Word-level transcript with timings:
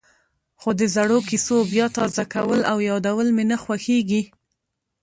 خو 0.59 0.69
د 0.79 0.81
زړو 0.95 1.17
کېسو 1.29 1.55
بیا 1.73 1.85
تازه 1.97 2.23
کول 2.33 2.59
او 2.71 2.77
یادول 2.89 3.27
مې 3.35 3.43
نه 3.51 3.57
خوښېږي. 3.63 4.21